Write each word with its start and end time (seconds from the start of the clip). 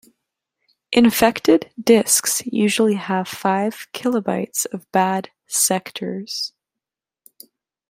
Infected 0.91 1.71
disks 1.79 2.41
usually 2.47 2.95
have 2.95 3.27
five 3.27 3.85
kilobytes 3.93 4.65
of 4.73 4.91
bad 4.91 5.29
sectors. 5.45 6.53